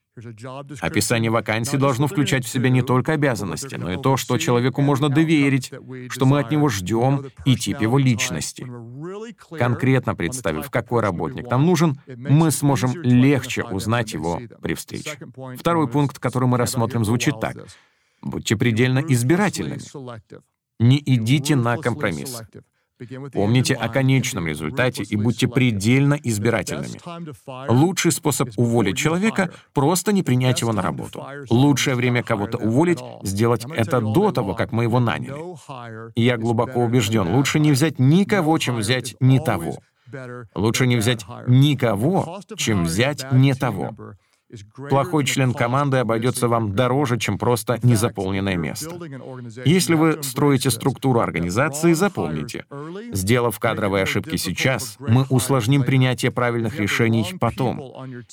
Описание 0.81 1.31
вакансии 1.31 1.77
должно 1.77 2.07
включать 2.07 2.45
в 2.45 2.49
себя 2.49 2.69
не 2.69 2.81
только 2.81 3.13
обязанности, 3.13 3.75
но 3.75 3.93
и 3.93 3.97
то, 3.97 4.17
что 4.17 4.37
человеку 4.37 4.81
можно 4.81 5.07
доверить, 5.09 5.71
что 6.09 6.25
мы 6.25 6.39
от 6.39 6.51
него 6.51 6.67
ждем, 6.67 7.27
и 7.45 7.55
тип 7.55 7.79
его 7.79 7.97
личности. 7.97 8.67
Конкретно 9.57 10.13
представив, 10.13 10.69
какой 10.69 11.01
работник 11.01 11.49
нам 11.49 11.65
нужен, 11.65 11.97
мы 12.07 12.51
сможем 12.51 13.01
легче 13.01 13.63
узнать 13.63 14.13
его 14.13 14.41
при 14.61 14.73
встрече. 14.73 15.17
Второй 15.57 15.87
пункт, 15.87 16.19
который 16.19 16.47
мы 16.47 16.57
рассмотрим, 16.57 17.05
звучит 17.05 17.39
так. 17.39 17.55
Будьте 18.21 18.55
предельно 18.57 18.99
избирательными. 18.99 19.81
Не 20.79 21.01
идите 21.05 21.55
на 21.55 21.77
компромиссы. 21.77 22.47
Помните 23.33 23.73
о 23.73 23.89
конечном 23.89 24.47
результате 24.47 25.03
и 25.03 25.15
будьте 25.15 25.47
предельно 25.47 26.13
избирательными. 26.13 26.99
Лучший 27.69 28.11
способ 28.11 28.49
уволить 28.57 28.97
человека— 28.97 29.51
просто 29.73 30.11
не 30.11 30.23
принять 30.23 30.61
его 30.61 30.73
на 30.73 30.81
работу. 30.81 31.25
Лучшее 31.49 31.95
время 31.95 32.23
кого-то 32.23 32.57
уволить— 32.57 32.99
сделать 33.23 33.65
это 33.75 34.01
до 34.01 34.31
того, 34.31 34.53
как 34.53 34.71
мы 34.71 34.83
его 34.83 34.99
наняли. 34.99 35.35
Я 36.15 36.37
глубоко 36.37 36.83
убежден, 36.83 37.27
лучше 37.27 37.59
не 37.59 37.71
взять 37.71 37.99
никого, 37.99 38.57
чем 38.57 38.77
взять 38.77 39.15
не 39.19 39.39
того. 39.39 39.77
Лучше 40.55 40.87
не 40.87 40.97
взять 40.97 41.25
никого, 41.47 42.41
чем 42.57 42.83
взять 42.83 43.31
не 43.31 43.53
того. 43.53 43.95
Плохой 44.89 45.25
член 45.25 45.53
команды 45.53 45.97
обойдется 45.97 46.47
вам 46.47 46.73
дороже, 46.75 47.17
чем 47.17 47.37
просто 47.37 47.79
незаполненное 47.83 48.57
место. 48.57 48.91
Если 49.65 49.95
вы 49.95 50.21
строите 50.23 50.69
структуру 50.69 51.19
организации, 51.19 51.93
запомните, 51.93 52.65
сделав 53.11 53.59
кадровые 53.59 54.03
ошибки 54.03 54.35
сейчас, 54.35 54.97
мы 54.99 55.25
усложним 55.29 55.83
принятие 55.83 56.31
правильных 56.31 56.79
решений 56.79 57.25
потом. 57.39 57.81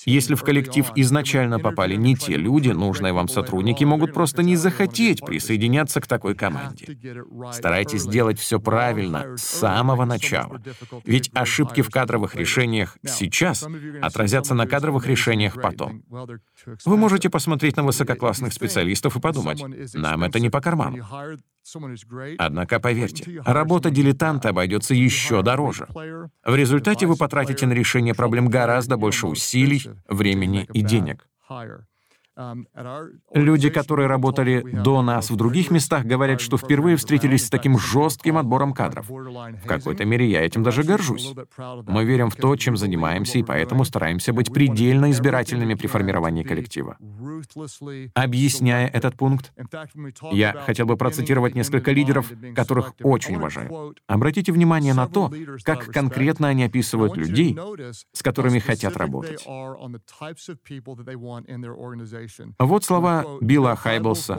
Если 0.04 0.34
в 0.34 0.42
коллектив 0.42 0.90
изначально 0.96 1.58
попали 1.58 1.94
не 1.96 2.16
те 2.16 2.36
люди, 2.36 2.70
нужные 2.70 3.12
вам 3.12 3.28
сотрудники 3.28 3.84
могут 3.84 4.12
просто 4.12 4.42
не 4.42 4.56
захотеть 4.56 5.24
присоединяться 5.24 6.00
к 6.00 6.06
такой 6.06 6.34
команде. 6.34 6.96
Старайтесь 7.52 8.02
сделать 8.02 8.38
все 8.38 8.58
правильно 8.60 9.36
с 9.36 9.42
самого 9.42 10.04
начала. 10.04 10.60
Ведь 11.04 11.30
ошибки 11.34 11.82
в 11.82 11.90
кадровых 11.90 12.34
решениях 12.34 12.98
сейчас 13.04 13.66
отразятся 14.02 14.54
на 14.54 14.66
кадровых 14.66 15.06
решениях 15.06 15.60
потом. 15.60 16.02
Вы 16.84 16.96
можете 16.96 17.30
посмотреть 17.30 17.76
на 17.76 17.82
высококлассных 17.82 18.52
специалистов 18.52 19.16
и 19.16 19.20
подумать, 19.20 19.62
нам 19.94 20.24
это 20.24 20.40
не 20.40 20.50
по 20.50 20.60
карману. 20.60 20.96
Однако, 22.38 22.80
поверьте, 22.80 23.42
работа 23.44 23.90
дилетанта 23.90 24.48
обойдется 24.50 24.94
еще 24.94 25.42
дороже. 25.42 25.86
В 25.94 26.54
результате 26.54 27.06
вы 27.06 27.16
потратите 27.16 27.66
на 27.66 27.72
решение 27.72 28.14
проблем 28.14 28.48
гораздо 28.48 28.96
больше 28.96 29.26
усилий, 29.26 29.82
времени 30.08 30.66
и 30.72 30.82
денег. 30.82 31.28
Um, 32.38 32.66
Люди, 33.34 33.68
которые 33.68 34.06
работали 34.06 34.60
до 34.60 35.02
нас 35.02 35.28
в 35.28 35.34
других 35.34 35.72
местах, 35.72 36.04
говорят, 36.04 36.40
что 36.40 36.56
впервые 36.56 36.96
встретились 36.96 37.46
с 37.46 37.50
таким 37.50 37.78
жестким 37.78 38.38
отбором 38.38 38.72
кадров. 38.72 39.08
В 39.08 39.66
какой-то 39.66 40.04
мере 40.04 40.30
я 40.30 40.42
этим 40.42 40.62
даже 40.62 40.84
горжусь. 40.84 41.34
Мы 41.86 42.04
верим 42.04 42.30
в 42.30 42.36
то, 42.36 42.54
чем 42.54 42.76
занимаемся, 42.76 43.38
и 43.38 43.42
поэтому 43.42 43.84
стараемся 43.84 44.32
быть 44.32 44.52
предельно 44.52 45.10
избирательными 45.10 45.74
при 45.74 45.88
формировании 45.88 46.44
коллектива. 46.44 46.96
Объясняя 48.14 48.86
этот 48.86 49.16
пункт, 49.16 49.52
я 50.30 50.52
хотел 50.52 50.86
бы 50.86 50.96
процитировать 50.96 51.56
несколько 51.56 51.90
лидеров, 51.90 52.30
которых 52.54 52.94
очень 53.02 53.34
уважаю. 53.34 53.96
Обратите 54.06 54.52
внимание 54.52 54.94
на 54.94 55.08
то, 55.08 55.32
как 55.64 55.86
конкретно 55.86 56.48
они 56.48 56.62
описывают 56.62 57.16
людей, 57.16 57.58
с 58.12 58.22
которыми 58.22 58.60
хотят 58.60 58.96
работать. 58.96 59.44
Вот 62.58 62.84
слова 62.84 63.24
Билла 63.40 63.76
Хайблса, 63.76 64.34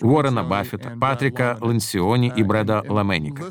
Уоррена 0.00 0.44
Баффета, 0.44 0.96
Патрика 1.00 1.58
Лансиони 1.60 2.32
и 2.34 2.42
Брэда 2.42 2.84
Ламеника. 2.88 3.50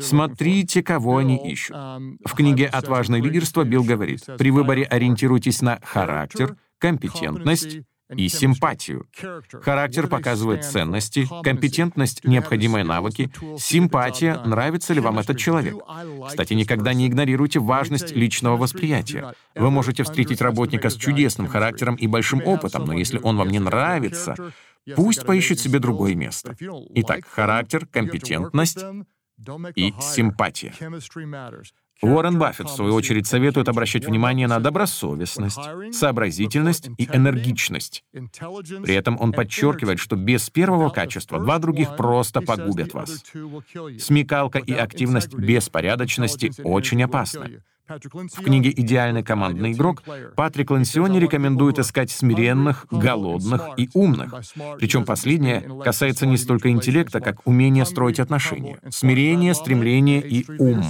Смотрите, 0.00 0.82
кого 0.82 1.18
они 1.18 1.36
ищут. 1.36 1.76
В 1.76 2.34
книге 2.34 2.66
«Отважное 2.66 3.20
лидерство» 3.20 3.64
Билл 3.64 3.84
говорит, 3.84 4.24
при 4.38 4.50
выборе 4.50 4.84
ориентируйтесь 4.84 5.62
на 5.62 5.78
характер, 5.82 6.56
компетентность 6.78 7.78
и 8.14 8.28
симпатию. 8.28 9.06
Характер 9.62 10.06
показывает 10.06 10.64
ценности, 10.64 11.26
компетентность— 11.42 12.22
необходимые 12.24 12.84
навыки, 12.84 13.30
симпатия— 13.58 14.40
нравится 14.44 14.94
ли 14.94 15.00
вам 15.00 15.18
этот 15.18 15.38
человек. 15.38 15.76
Кстати, 16.28 16.54
никогда 16.54 16.94
не 16.94 17.06
игнорируйте 17.08 17.58
важность 17.58 18.14
личного 18.14 18.56
восприятия. 18.56 19.34
Вы 19.54 19.70
можете 19.70 20.04
встретить 20.04 20.40
работника 20.40 20.90
с 20.90 20.94
чудесным 20.94 21.48
характером 21.48 21.96
и 21.96 22.06
большим 22.06 22.42
опытом, 22.44 22.84
но 22.84 22.92
если 22.92 23.18
он 23.22 23.36
вам 23.36 23.48
не 23.48 23.58
нравится, 23.58 24.36
пусть 24.94 25.24
поищет 25.24 25.58
себе 25.58 25.78
другое 25.78 26.14
место. 26.14 26.56
Итак, 26.94 27.26
характер, 27.26 27.86
компетентность 27.86 28.84
и 29.74 29.92
симпатия. 30.00 30.72
Уоррен 32.02 32.38
Баффет, 32.38 32.68
в 32.68 32.74
свою 32.74 32.94
очередь, 32.94 33.26
советует 33.26 33.68
обращать 33.68 34.06
внимание 34.06 34.46
на 34.46 34.58
добросовестность, 34.58 35.60
сообразительность 35.92 36.90
и 36.98 37.08
энергичность. 37.12 38.04
При 38.12 38.94
этом 38.94 39.16
он 39.20 39.32
подчеркивает, 39.32 39.98
что 39.98 40.16
без 40.16 40.50
первого 40.50 40.90
качества 40.90 41.38
два 41.38 41.58
других 41.58 41.96
просто 41.96 42.42
погубят 42.42 42.92
вас. 42.92 43.24
Смекалка 43.98 44.58
и 44.58 44.72
активность 44.72 45.34
без 45.34 45.68
порядочности 45.68 46.52
очень 46.62 47.02
опасны. 47.02 47.62
В 47.88 48.42
книге 48.42 48.72
«Идеальный 48.74 49.22
командный 49.22 49.72
игрок» 49.72 50.02
Патрик 50.34 50.70
Лансиони 50.72 51.18
рекомендует 51.18 51.78
искать 51.78 52.10
смиренных, 52.10 52.86
голодных 52.90 53.68
и 53.76 53.88
умных. 53.94 54.34
Причем 54.78 55.04
последнее 55.04 55.62
касается 55.84 56.26
не 56.26 56.36
столько 56.36 56.70
интеллекта, 56.70 57.20
как 57.20 57.46
умения 57.46 57.84
строить 57.84 58.18
отношения. 58.18 58.80
Смирение, 58.90 59.54
стремление 59.54 60.20
и 60.20 60.44
ум. 60.58 60.82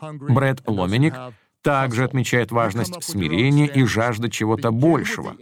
Брэд 0.00 0.62
Ломиник 0.66 1.14
также 1.62 2.04
отмечает 2.04 2.50
важность 2.50 3.02
смирения 3.02 3.66
и 3.66 3.84
жажда 3.84 4.28
чего-то 4.28 4.72
большего, 4.72 5.34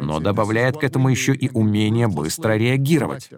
но 0.00 0.18
добавляет 0.18 0.76
к 0.76 0.84
этому 0.84 1.08
еще 1.08 1.34
и 1.34 1.48
умение 1.50 2.08
быстро 2.08 2.56
реагировать. 2.56 3.30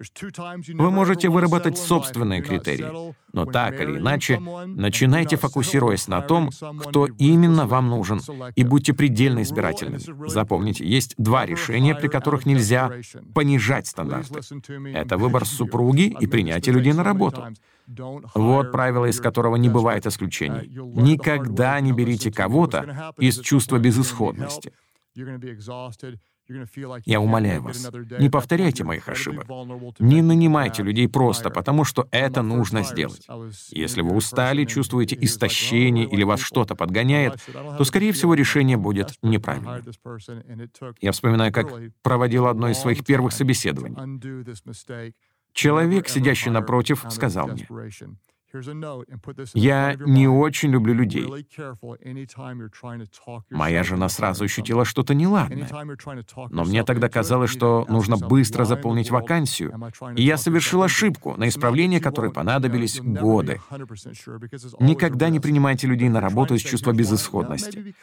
Вы 0.00 0.90
можете 0.90 1.28
выработать 1.28 1.76
собственные 1.76 2.42
критерии, 2.42 3.14
но 3.32 3.44
так 3.44 3.80
или 3.80 3.98
иначе, 3.98 4.38
начинайте 4.38 5.36
фокусируясь 5.36 6.08
на 6.08 6.22
том, 6.22 6.50
кто 6.80 7.06
именно 7.06 7.66
вам 7.66 7.88
нужен, 7.88 8.20
и 8.56 8.64
будьте 8.64 8.94
предельно 8.94 9.42
избирательными. 9.42 10.00
Запомните, 10.28 10.86
есть 10.86 11.14
два 11.18 11.44
решения, 11.44 11.94
при 11.94 12.08
которых 12.08 12.46
нельзя 12.46 12.90
понижать 13.34 13.86
стандарты. 13.86 14.40
Это 14.94 15.18
выбор 15.18 15.44
супруги 15.60 16.16
и 16.18 16.26
принятие 16.26 16.74
людей 16.74 16.92
на 16.92 17.04
работу. 17.04 17.48
Вот 18.34 18.72
правило, 18.72 19.06
из 19.06 19.20
которого 19.20 19.56
не 19.56 19.68
бывает 19.68 20.06
исключений. 20.06 20.68
Никогда 20.94 21.80
не 21.80 21.92
берите 21.92 22.30
кого-то 22.32 23.12
из 23.18 23.38
чувства 23.40 23.78
безысходности. 23.78 24.72
Я 27.04 27.20
умоляю 27.20 27.62
вас, 27.62 27.90
не 28.18 28.28
повторяйте 28.28 28.84
моих 28.84 29.08
ошибок. 29.08 29.46
Не 29.98 30.22
нанимайте 30.22 30.82
людей 30.82 31.08
просто 31.08 31.50
потому, 31.50 31.84
что 31.84 32.08
это 32.10 32.42
нужно 32.42 32.82
сделать. 32.82 33.26
Если 33.70 34.02
вы 34.02 34.14
устали, 34.14 34.64
чувствуете 34.64 35.16
истощение 35.20 36.06
или 36.06 36.24
вас 36.24 36.40
что-то 36.40 36.74
подгоняет, 36.74 37.40
то, 37.78 37.84
скорее 37.84 38.12
всего, 38.12 38.34
решение 38.34 38.76
будет 38.76 39.14
неправильным. 39.22 39.82
Я 41.00 41.12
вспоминаю, 41.12 41.52
как 41.52 41.72
проводил 42.02 42.46
одно 42.46 42.68
из 42.68 42.78
своих 42.78 43.04
первых 43.04 43.32
собеседований. 43.32 43.96
Человек, 45.52 46.08
сидящий 46.08 46.50
напротив, 46.50 47.04
сказал 47.10 47.48
мне, 47.48 47.66
я 49.54 49.94
не 49.94 50.28
очень 50.28 50.70
люблю 50.70 50.94
людей. 50.94 51.26
Моя 53.50 53.82
жена 53.82 54.08
сразу 54.08 54.44
ощутила 54.44 54.84
что-то 54.84 55.14
неладное. 55.14 55.68
Но 56.50 56.64
мне 56.64 56.84
тогда 56.84 57.08
казалось, 57.08 57.50
что 57.50 57.86
нужно 57.88 58.16
быстро 58.16 58.64
заполнить 58.64 59.10
вакансию, 59.10 59.72
и 60.16 60.22
я 60.22 60.36
совершил 60.36 60.82
ошибку, 60.82 61.34
на 61.36 61.48
исправление 61.48 62.00
которой 62.00 62.32
понадобились 62.32 63.00
годы. 63.00 63.60
Никогда 64.80 65.28
не 65.28 65.40
принимайте 65.40 65.86
людей 65.86 66.08
на 66.08 66.20
работу 66.20 66.54
из 66.54 66.62
чувства 66.62 66.92
безысходности. 66.92 67.94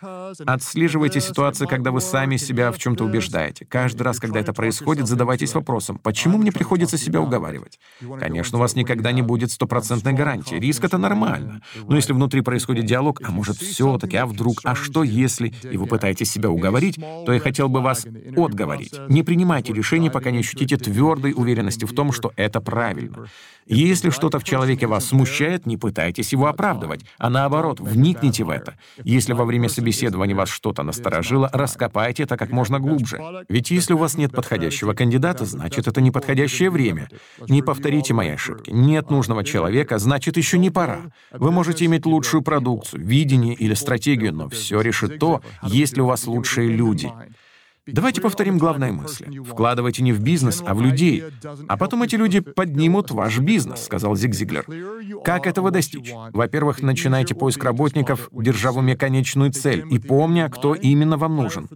Отслеживайте 0.45 1.21
ситуации, 1.21 1.65
когда 1.65 1.91
вы 1.91 2.01
сами 2.01 2.37
себя 2.37 2.71
в 2.71 2.77
чем-то 2.77 3.03
убеждаете. 3.05 3.65
Каждый 3.65 4.03
раз, 4.03 4.19
когда 4.19 4.39
это 4.39 4.53
происходит, 4.53 5.07
задавайтесь 5.07 5.53
вопросом, 5.53 5.97
почему 5.97 6.37
мне 6.37 6.51
приходится 6.51 6.97
себя 6.97 7.21
уговаривать? 7.21 7.79
Конечно, 8.19 8.57
у 8.57 8.61
вас 8.61 8.75
никогда 8.75 9.11
не 9.11 9.21
будет 9.21 9.51
стопроцентной 9.51 10.13
гарантии, 10.13 10.36
гарантии. 10.37 10.65
Риск— 10.65 10.83
это 10.85 10.97
нормально. 10.97 11.61
Но 11.87 11.95
если 11.95 12.13
внутри 12.13 12.41
происходит 12.41 12.85
диалог, 12.85 13.21
а 13.23 13.31
может, 13.31 13.57
все-таки, 13.57 14.17
а 14.17 14.25
вдруг, 14.25 14.61
а 14.63 14.75
что 14.75 15.03
если, 15.03 15.53
и 15.63 15.77
вы 15.77 15.85
пытаетесь 15.87 16.31
себя 16.31 16.49
уговорить, 16.49 16.95
то 17.25 17.33
я 17.33 17.39
хотел 17.39 17.69
бы 17.69 17.81
вас 17.81 18.05
отговорить. 18.35 18.93
Не 19.09 19.23
принимайте 19.23 19.73
решения, 19.73 20.11
пока 20.11 20.31
не 20.31 20.39
ощутите 20.39 20.77
твердой 20.77 21.33
уверенности 21.35 21.85
в 21.85 21.93
том, 21.93 22.11
что 22.11 22.31
это 22.35 22.61
правильно. 22.61 23.27
Если 23.67 24.09
что-то 24.09 24.39
в 24.39 24.43
человеке 24.43 24.87
вас 24.87 25.07
смущает, 25.07 25.65
не 25.65 25.77
пытайтесь 25.77 26.31
его 26.31 26.47
оправдывать, 26.47 27.01
а 27.17 27.29
наоборот, 27.29 27.79
вникните 27.79 28.43
в 28.43 28.49
это. 28.49 28.75
Если 29.03 29.33
во 29.33 29.45
время 29.45 29.67
собеседования 29.67 30.35
вас 30.35 30.49
что-то 30.49 30.83
насторожило, 30.83 31.49
раскопайте 31.51 32.23
это 32.23 32.37
как 32.37 32.51
можно 32.51 32.79
глубже. 32.79 33.21
Ведь 33.49 33.69
если 33.71 33.93
у 33.93 33.97
вас 33.97 34.15
нет 34.17 34.31
подходящего 34.31 34.93
кандидата, 34.93 35.45
значит, 35.45 35.87
это 35.87 36.01
неподходящее 36.01 36.69
время. 36.69 37.09
Не 37.47 37.61
повторите 37.61 38.13
мои 38.13 38.29
ошибки. 38.29 38.69
Нет 38.69 39.09
нужного 39.09 39.43
человека, 39.43 39.97
значит, 39.97 40.37
еще 40.37 40.57
не 40.57 40.69
пора. 40.69 41.11
Вы 41.31 41.51
можете 41.51 41.85
иметь 41.85 42.05
лучшую 42.05 42.43
продукцию, 42.43 43.03
видение 43.03 43.53
или 43.53 43.73
стратегию, 43.73 44.33
но 44.33 44.49
все 44.49 44.81
решит 44.81 45.19
то, 45.19 45.41
есть 45.63 45.97
ли 45.97 46.01
у 46.01 46.05
вас 46.05 46.25
лучшие 46.25 46.69
люди. 46.69 47.11
Давайте 47.87 48.21
повторим 48.21 48.57
главные 48.57 48.91
мысли. 48.91 49.39
Вкладывайте 49.43 50.03
не 50.03 50.11
в 50.11 50.19
бизнес, 50.21 50.61
а 50.65 50.73
в 50.73 50.81
людей. 50.81 51.23
А 51.67 51.77
потом 51.77 52.03
эти 52.03 52.15
люди 52.15 52.39
поднимут 52.39 53.11
ваш 53.11 53.39
бизнес, 53.39 53.85
сказал 53.85 54.15
Зиг 54.15 54.33
Зиглер. 54.33 54.65
Как 55.23 55.47
этого 55.47 55.71
достичь? 55.71 56.11
Во-первых, 56.33 56.81
начинайте 56.81 57.35
поиск 57.35 57.63
работников, 57.63 58.29
держа 58.31 58.71
в 58.71 58.77
уме 58.77 58.95
конечную 58.95 59.51
цель 59.51 59.85
и 59.89 59.99
помня, 59.99 60.49
кто 60.49 60.75
именно 60.75 61.17
вам 61.17 61.35
нужен. 61.35 61.67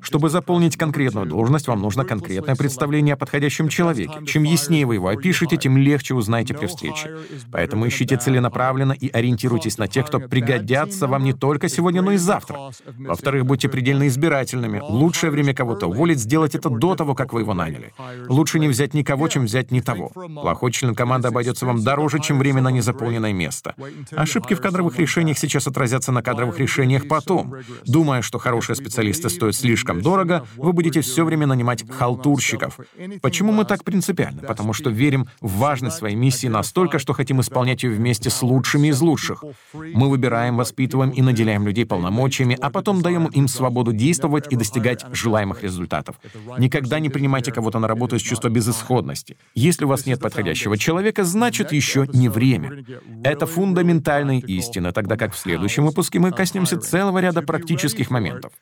Чтобы 0.00 0.30
заполнить 0.30 0.76
конкретную 0.76 1.26
должность, 1.26 1.68
вам 1.68 1.80
нужно 1.80 2.04
конкретное 2.04 2.56
представление 2.56 3.14
о 3.14 3.16
подходящем 3.16 3.68
человеке. 3.68 4.24
Чем 4.26 4.42
яснее 4.44 4.86
вы 4.86 4.94
его 4.94 5.08
опишете, 5.08 5.56
тем 5.56 5.76
легче 5.76 6.14
узнаете 6.14 6.54
при 6.54 6.66
встрече. 6.66 7.16
Поэтому 7.52 7.86
ищите 7.86 8.16
целенаправленно 8.16 8.92
и 8.92 9.08
ориентируйтесь 9.08 9.78
на 9.78 9.88
тех, 9.88 10.06
кто 10.06 10.20
пригодятся 10.20 11.06
вам 11.06 11.24
не 11.24 11.32
только 11.32 11.68
сегодня, 11.68 12.02
но 12.02 12.12
и 12.12 12.16
завтра. 12.16 12.70
Во-вторых, 12.98 13.46
будьте 13.46 13.68
предельно 13.68 14.08
избирательными 14.08 14.80
Лучшее 15.04 15.30
время 15.30 15.52
кого-то 15.52 15.86
уволить, 15.86 16.18
сделать 16.18 16.54
это 16.54 16.70
до 16.70 16.94
того, 16.94 17.14
как 17.14 17.34
вы 17.34 17.42
его 17.42 17.52
наняли. 17.52 17.92
Лучше 18.30 18.58
не 18.58 18.68
взять 18.68 18.94
никого, 18.94 19.28
чем 19.28 19.44
взять 19.44 19.70
не 19.70 19.82
того. 19.82 20.08
Плохой 20.08 20.72
член 20.72 20.94
команды 20.94 21.28
обойдется 21.28 21.66
вам 21.66 21.84
дороже, 21.84 22.20
чем 22.20 22.38
время 22.38 22.62
на 22.62 22.70
незаполненное 22.70 23.34
место. 23.34 23.74
Ошибки 24.12 24.54
в 24.54 24.62
кадровых 24.62 24.98
решениях 24.98 25.38
сейчас 25.38 25.66
отразятся 25.66 26.10
на 26.10 26.22
кадровых 26.22 26.58
решениях 26.58 27.06
потом. 27.06 27.54
Думая, 27.84 28.22
что 28.22 28.38
хорошие 28.38 28.76
специалисты 28.76 29.28
стоят 29.28 29.54
слишком 29.54 30.00
дорого, 30.00 30.46
вы 30.56 30.72
будете 30.72 31.02
все 31.02 31.22
время 31.26 31.46
нанимать 31.46 31.84
халтурщиков. 31.86 32.78
Почему 33.20 33.52
мы 33.52 33.66
так 33.66 33.84
принципиальны? 33.84 34.40
Потому 34.40 34.72
что 34.72 34.88
верим 34.88 35.28
в 35.42 35.58
важность 35.58 35.96
своей 35.96 36.16
миссии 36.16 36.46
настолько, 36.46 36.98
что 36.98 37.12
хотим 37.12 37.42
исполнять 37.42 37.82
ее 37.82 37.90
вместе 37.90 38.30
с 38.30 38.40
лучшими 38.40 38.88
из 38.88 39.02
лучших. 39.02 39.44
Мы 39.74 40.08
выбираем, 40.08 40.56
воспитываем 40.56 41.10
и 41.10 41.20
наделяем 41.20 41.66
людей 41.66 41.84
полномочиями, 41.84 42.56
а 42.58 42.70
потом 42.70 43.02
даем 43.02 43.26
им 43.26 43.48
свободу 43.48 43.92
действовать 43.92 44.46
и 44.50 44.56
достигать 44.56 44.93
достигать 44.94 45.16
желаемых 45.16 45.62
результатов. 45.62 46.16
Никогда 46.58 47.00
не 47.00 47.08
принимайте 47.08 47.52
кого-то 47.52 47.78
на 47.78 47.88
работу 47.88 48.16
из 48.16 48.22
чувства 48.22 48.48
безысходности. 48.48 49.36
Если 49.54 49.84
у 49.84 49.88
вас 49.88 50.06
нет 50.06 50.20
подходящего 50.20 50.78
человека, 50.78 51.24
значит, 51.24 51.72
еще 51.72 52.06
не 52.12 52.28
время. 52.28 52.84
Это 53.22 53.46
фундаментальные 53.46 54.40
истины, 54.40 54.92
тогда 54.92 55.16
как 55.16 55.34
в 55.34 55.38
следующем 55.38 55.84
выпуске 55.86 56.18
мы 56.18 56.32
коснемся 56.32 56.78
целого 56.78 57.18
ряда 57.18 57.42
практических 57.42 58.10
моментов. 58.10 58.52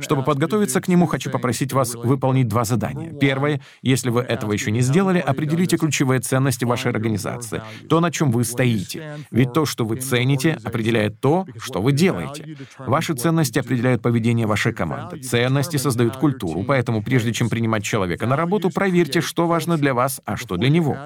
Чтобы 0.00 0.22
подготовиться 0.22 0.80
к 0.80 0.88
нему, 0.88 1.06
хочу 1.06 1.30
попросить 1.30 1.72
вас 1.72 1.94
выполнить 1.94 2.48
два 2.48 2.64
задания. 2.64 3.12
Первое, 3.12 3.60
если 3.82 4.10
вы 4.10 4.20
этого 4.22 4.52
еще 4.52 4.70
не 4.70 4.80
сделали, 4.80 5.18
определите 5.18 5.76
ключевые 5.76 6.20
ценности 6.20 6.64
вашей 6.64 6.90
организации, 6.90 7.62
то, 7.88 8.00
на 8.00 8.10
чем 8.10 8.30
вы 8.30 8.44
стоите. 8.44 9.18
Ведь 9.30 9.52
то, 9.52 9.66
что 9.66 9.84
вы 9.84 9.96
цените, 9.96 10.58
определяет 10.64 11.20
то, 11.20 11.46
что 11.58 11.82
вы 11.82 11.92
делаете. 11.92 12.56
Ваши 12.78 13.14
ценности 13.14 13.58
определяют 13.58 14.02
поведение 14.02 14.46
вашей 14.46 14.72
команды. 14.72 15.20
Ценности 15.20 15.76
создают 15.82 16.16
культуру, 16.16 16.64
поэтому 16.64 17.02
прежде 17.02 17.32
чем 17.32 17.48
принимать 17.48 17.82
человека 17.82 18.26
на 18.26 18.36
работу, 18.36 18.70
проверьте, 18.70 19.20
что 19.20 19.46
важно 19.46 19.76
для 19.76 19.94
вас, 19.94 20.20
а 20.24 20.36
что 20.36 20.56
для 20.56 20.68
него. 20.68 20.96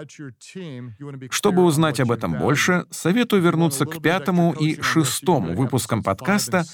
Чтобы 1.31 1.63
узнать 1.65 2.01
об 2.01 2.11
этом 2.11 2.39
больше, 2.39 2.85
советую 2.91 3.43
вернуться 3.43 3.87
к 3.87 4.01
пятому 4.03 4.53
и 4.53 4.81
шестому 4.81 5.55
выпускам 5.55 6.03
подкаста, 6.03 6.65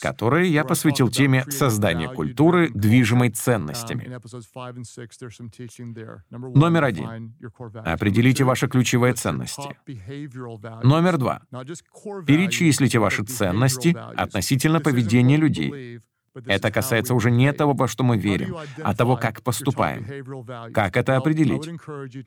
которые 0.00 0.52
я 0.52 0.64
посвятил 0.64 1.08
теме 1.08 1.44
создания 1.48 2.08
культуры, 2.08 2.70
движимой 2.70 3.30
ценностями. 3.30 4.18
Номер 6.30 6.84
один. 6.84 7.34
Определите 7.84 8.44
ваши 8.44 8.68
ключевые 8.68 9.14
ценности. 9.14 9.76
Номер 10.82 11.18
два. 11.18 11.42
Перечислите 12.26 12.98
ваши 12.98 13.24
ценности 13.24 13.96
относительно 14.16 14.80
поведения 14.80 15.36
людей. 15.36 16.00
Это 16.46 16.70
касается 16.70 17.14
уже 17.14 17.30
не 17.30 17.52
того, 17.52 17.72
во 17.72 17.88
что 17.88 18.04
мы 18.04 18.16
верим, 18.16 18.56
а 18.82 18.94
того, 18.94 19.16
как 19.16 19.42
поступаем. 19.42 20.06
Как 20.72 20.96
это 20.96 21.16
определить? 21.16 21.68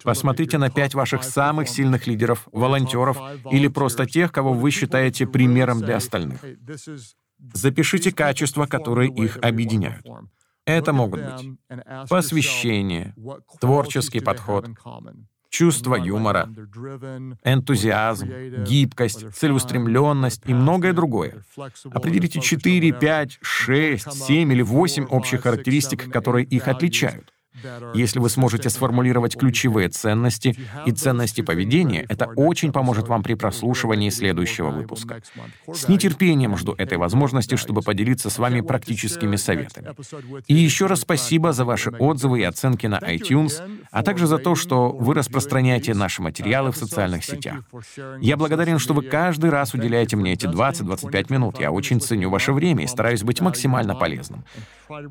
Посмотрите 0.04 0.58
на 0.58 0.70
пять 0.70 0.94
ваших 0.94 1.24
самых 1.24 1.70
сильных 1.70 2.08
лидеров, 2.08 2.48
волонтеров 2.52 3.18
или 3.52 3.68
просто 3.68 4.06
тех, 4.06 4.32
кого 4.32 4.54
вы 4.54 4.72
считаете 4.72 5.26
примером 5.26 5.80
для 5.80 5.98
остальных. 5.98 6.44
Запишите 7.54 8.12
качества, 8.12 8.66
которые 8.66 9.10
их 9.12 9.38
объединяют. 9.42 10.06
Это 10.66 10.94
могут 10.94 11.22
быть 11.22 11.60
посвящение, 12.10 13.14
творческий 13.60 14.22
подход, 14.22 14.70
чувство 15.54 15.96
юмора, 15.96 16.50
энтузиазм, 17.44 18.28
гибкость, 18.64 19.36
целеустремленность 19.36 20.42
и 20.48 20.54
многое 20.54 20.94
другое. 20.94 21.44
Определите 21.92 22.42
4, 22.42 22.92
5, 22.92 23.40
6, 23.40 24.14
7 24.14 24.52
или 24.52 24.62
8 24.64 25.06
общих 25.06 25.42
характеристик, 25.42 26.12
которые 26.12 26.46
их 26.46 26.68
отличают. 26.68 27.33
Если 27.94 28.20
вы 28.20 28.30
сможете 28.30 28.70
сформулировать 28.70 29.38
ключевые 29.38 29.90
ценности 29.90 30.56
и 30.86 30.92
ценности 30.92 31.42
поведения, 31.42 32.06
это 32.10 32.28
очень 32.36 32.72
поможет 32.72 33.08
вам 33.08 33.24
при 33.24 33.36
прослушивании 33.36 34.10
следующего 34.10 34.70
выпуска. 34.70 35.22
С 35.72 35.88
нетерпением 35.88 36.58
жду 36.58 36.74
этой 36.78 36.98
возможности, 36.98 37.56
чтобы 37.56 37.82
поделиться 37.82 38.30
с 38.30 38.38
вами 38.38 38.62
практическими 38.62 39.36
советами. 39.36 39.90
И 40.48 40.56
еще 40.56 40.88
раз 40.88 41.02
спасибо 41.02 41.54
за 41.54 41.66
ваши 41.66 41.92
отзывы 41.92 42.42
и 42.42 42.44
оценки 42.44 42.88
на 42.88 43.00
iTunes, 43.00 43.62
а 43.92 44.04
также 44.04 44.28
за 44.28 44.38
то, 44.38 44.56
что 44.56 44.90
вы 44.92 45.14
распространяете 45.14 45.94
наши 45.94 46.22
материалы 46.22 46.72
в 46.72 46.78
социальных 46.78 47.24
сетях. 47.24 47.64
Я 48.20 48.38
благодарен, 48.38 48.80
что 48.80 48.94
вы 48.94 49.04
каждый 49.04 49.50
раз 49.50 49.74
уделяете 49.74 50.16
мне 50.16 50.34
эти 50.34 50.46
20-25 50.46 51.32
минут. 51.32 51.60
Я 51.60 51.72
очень 51.72 52.00
ценю 52.00 52.30
ваше 52.30 52.54
время 52.54 52.84
и 52.84 52.88
стараюсь 52.88 53.24
быть 53.24 53.42
максимально 53.42 53.96
полезным. 53.96 54.44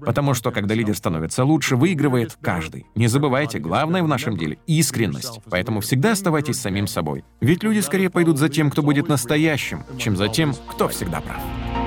Потому 0.05 0.35
что, 0.35 0.51
когда 0.51 0.75
лидер 0.75 0.97
становится 0.97 1.45
лучше, 1.45 1.77
выигрывает 1.77 2.37
каждый. 2.41 2.87
Не 2.95 3.09
забывайте, 3.09 3.59
главное 3.59 4.03
в 4.03 4.09
нашем 4.09 4.37
деле— 4.37 4.59
искренность. 4.67 5.41
Поэтому 5.51 5.81
всегда 5.81 6.13
оставайтесь 6.13 6.61
самим 6.61 6.87
собой. 6.87 7.25
Ведь 7.41 7.63
люди 7.63 7.81
скорее 7.81 8.11
пойдут 8.11 8.39
за 8.39 8.49
тем, 8.49 8.71
кто 8.71 8.83
будет 8.83 9.09
настоящим, 9.09 9.85
чем 9.99 10.17
за 10.17 10.29
тем, 10.29 10.55
кто 10.71 10.89
всегда 10.89 11.21
прав. 11.21 11.82